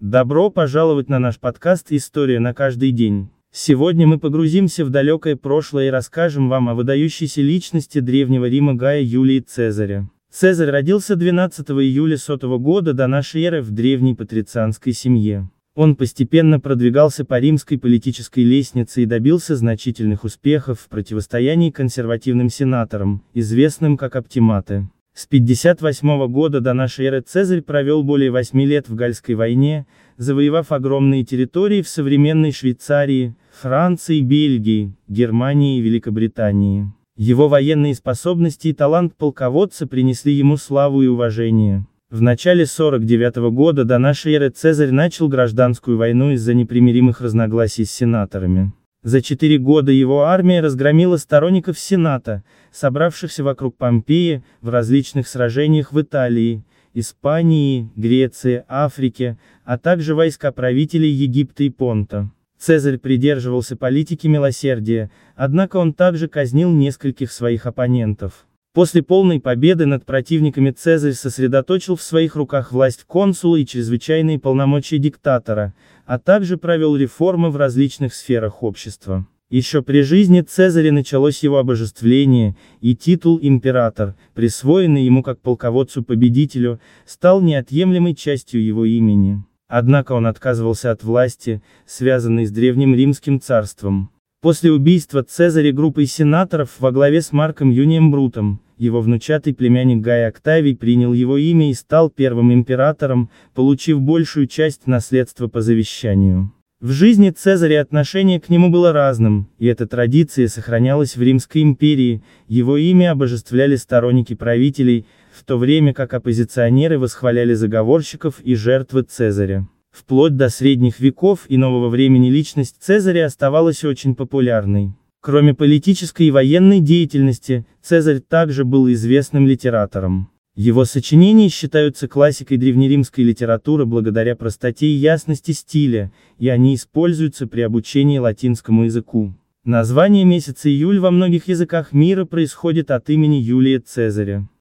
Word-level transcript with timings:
Добро 0.00 0.50
пожаловать 0.50 1.08
на 1.08 1.18
наш 1.18 1.40
подкаст 1.40 1.86
«История 1.88 2.38
на 2.38 2.52
каждый 2.52 2.92
день». 2.92 3.30
Сегодня 3.50 4.06
мы 4.06 4.18
погрузимся 4.18 4.84
в 4.84 4.90
далекое 4.90 5.36
прошлое 5.36 5.86
и 5.86 5.90
расскажем 5.90 6.50
вам 6.50 6.68
о 6.68 6.74
выдающейся 6.74 7.40
личности 7.40 8.00
Древнего 8.00 8.46
Рима 8.46 8.74
Гая 8.74 9.00
Юлии 9.00 9.40
Цезаря. 9.40 10.10
Цезарь 10.30 10.68
родился 10.68 11.16
12 11.16 11.70
июля 11.70 12.18
100 12.18 12.58
года 12.58 12.92
до 12.92 13.06
нашей 13.06 13.44
эры 13.44 13.62
в 13.62 13.70
древней 13.70 14.14
патрицианской 14.14 14.92
семье. 14.92 15.48
Он 15.74 15.96
постепенно 15.96 16.60
продвигался 16.60 17.24
по 17.24 17.40
римской 17.40 17.78
политической 17.78 18.44
лестнице 18.44 19.02
и 19.02 19.06
добился 19.06 19.56
значительных 19.56 20.24
успехов 20.24 20.80
в 20.80 20.88
противостоянии 20.90 21.70
консервативным 21.70 22.50
сенаторам, 22.50 23.24
известным 23.32 23.96
как 23.96 24.16
оптиматы. 24.16 24.90
С 25.18 25.24
58 25.24 26.26
года 26.26 26.60
до 26.60 26.74
нашей 26.74 27.06
эры 27.06 27.22
Цезарь 27.22 27.62
провел 27.62 28.02
более 28.02 28.30
8 28.30 28.60
лет 28.64 28.90
в 28.90 28.94
Гальской 28.94 29.34
войне, 29.34 29.86
завоевав 30.18 30.72
огромные 30.72 31.24
территории 31.24 31.80
в 31.80 31.88
современной 31.88 32.52
Швейцарии, 32.52 33.34
Франции, 33.50 34.20
Бельгии, 34.20 34.92
Германии 35.08 35.78
и 35.78 35.80
Великобритании. 35.80 36.92
Его 37.16 37.48
военные 37.48 37.94
способности 37.94 38.68
и 38.68 38.72
талант 38.74 39.16
полководца 39.16 39.86
принесли 39.86 40.34
ему 40.34 40.58
славу 40.58 41.00
и 41.00 41.06
уважение. 41.06 41.86
В 42.10 42.20
начале 42.20 42.66
49 42.66 43.36
года 43.54 43.84
до 43.84 43.96
нашей 43.96 44.34
эры 44.34 44.50
Цезарь 44.50 44.90
начал 44.90 45.28
гражданскую 45.28 45.96
войну 45.96 46.32
из-за 46.32 46.52
непримиримых 46.52 47.22
разногласий 47.22 47.86
с 47.86 47.90
сенаторами. 47.90 48.74
За 49.06 49.22
четыре 49.22 49.58
года 49.58 49.92
его 49.92 50.24
армия 50.24 50.60
разгромила 50.60 51.16
сторонников 51.16 51.78
Сената, 51.78 52.42
собравшихся 52.72 53.44
вокруг 53.44 53.76
Помпеи, 53.76 54.42
в 54.60 54.68
различных 54.68 55.28
сражениях 55.28 55.92
в 55.92 56.00
Италии, 56.00 56.64
Испании, 56.92 57.88
Греции, 57.94 58.64
Африке, 58.66 59.38
а 59.64 59.78
также 59.78 60.16
войска 60.16 60.50
правителей 60.50 61.12
Египта 61.12 61.62
и 61.62 61.70
Понта. 61.70 62.32
Цезарь 62.58 62.98
придерживался 62.98 63.76
политики 63.76 64.26
милосердия, 64.26 65.08
однако 65.36 65.76
он 65.76 65.94
также 65.94 66.26
казнил 66.26 66.72
нескольких 66.72 67.30
своих 67.30 67.66
оппонентов. 67.66 68.44
После 68.76 69.02
полной 69.02 69.40
победы 69.40 69.86
над 69.86 70.04
противниками 70.04 70.70
Цезарь 70.70 71.14
сосредоточил 71.14 71.96
в 71.96 72.02
своих 72.02 72.36
руках 72.36 72.72
власть 72.72 73.04
консула 73.04 73.56
и 73.56 73.64
чрезвычайные 73.64 74.38
полномочия 74.38 74.98
диктатора, 74.98 75.72
а 76.04 76.18
также 76.18 76.58
провел 76.58 76.94
реформы 76.94 77.48
в 77.48 77.56
различных 77.56 78.12
сферах 78.12 78.62
общества. 78.62 79.26
Еще 79.48 79.80
при 79.80 80.02
жизни 80.02 80.42
Цезаря 80.42 80.92
началось 80.92 81.42
его 81.42 81.56
обожествление, 81.56 82.54
и 82.82 82.94
титул 82.94 83.38
«император», 83.40 84.14
присвоенный 84.34 85.06
ему 85.06 85.22
как 85.22 85.40
полководцу-победителю, 85.40 86.78
стал 87.06 87.40
неотъемлемой 87.40 88.14
частью 88.14 88.62
его 88.62 88.84
имени. 88.84 89.42
Однако 89.68 90.12
он 90.12 90.26
отказывался 90.26 90.90
от 90.90 91.02
власти, 91.02 91.62
связанной 91.86 92.44
с 92.44 92.50
Древним 92.50 92.94
Римским 92.94 93.40
царством. 93.40 94.10
После 94.42 94.70
убийства 94.70 95.22
Цезаря 95.22 95.72
группой 95.72 96.04
сенаторов 96.04 96.72
во 96.78 96.92
главе 96.92 97.22
с 97.22 97.32
Марком 97.32 97.70
Юнием 97.70 98.10
Брутом, 98.10 98.60
его 98.76 99.00
внучатый 99.00 99.54
племянник 99.54 100.02
Гай 100.02 100.26
Октавий 100.26 100.76
принял 100.76 101.12
его 101.12 101.36
имя 101.36 101.70
и 101.70 101.74
стал 101.74 102.10
первым 102.10 102.52
императором, 102.52 103.30
получив 103.54 104.00
большую 104.00 104.46
часть 104.46 104.86
наследства 104.86 105.48
по 105.48 105.60
завещанию. 105.60 106.52
В 106.78 106.90
жизни 106.90 107.30
Цезаря 107.30 107.80
отношение 107.80 108.38
к 108.38 108.50
нему 108.50 108.70
было 108.70 108.92
разным, 108.92 109.48
и 109.58 109.64
эта 109.66 109.86
традиция 109.86 110.46
сохранялась 110.46 111.16
в 111.16 111.22
Римской 111.22 111.62
империи, 111.62 112.22
его 112.48 112.76
имя 112.76 113.12
обожествляли 113.12 113.76
сторонники 113.76 114.34
правителей, 114.34 115.06
в 115.32 115.42
то 115.44 115.56
время 115.56 115.94
как 115.94 116.12
оппозиционеры 116.12 116.98
восхваляли 116.98 117.54
заговорщиков 117.54 118.40
и 118.40 118.54
жертвы 118.54 119.02
Цезаря. 119.02 119.66
Вплоть 119.90 120.36
до 120.36 120.50
средних 120.50 121.00
веков 121.00 121.46
и 121.48 121.56
нового 121.56 121.88
времени 121.88 122.28
личность 122.28 122.76
Цезаря 122.78 123.24
оставалась 123.24 123.82
очень 123.82 124.14
популярной. 124.14 124.92
Кроме 125.20 125.54
политической 125.54 126.28
и 126.28 126.30
военной 126.30 126.80
деятельности, 126.80 127.66
Цезарь 127.82 128.20
также 128.20 128.64
был 128.64 128.90
известным 128.92 129.46
литератором. 129.46 130.30
Его 130.56 130.86
сочинения 130.86 131.50
считаются 131.50 132.08
классикой 132.08 132.56
древнеримской 132.56 133.24
литературы 133.24 133.84
благодаря 133.84 134.34
простоте 134.36 134.86
и 134.86 134.96
ясности 134.96 135.52
стиля, 135.52 136.10
и 136.38 136.48
они 136.48 136.74
используются 136.74 137.46
при 137.46 137.60
обучении 137.60 138.18
латинскому 138.18 138.84
языку. 138.84 139.34
Название 139.64 140.24
месяца 140.24 140.70
июль 140.70 140.98
во 140.98 141.10
многих 141.10 141.48
языках 141.48 141.92
мира 141.92 142.24
происходит 142.24 142.90
от 142.90 143.10
имени 143.10 143.34
Юлия 143.34 143.80
Цезаря. 143.80 144.48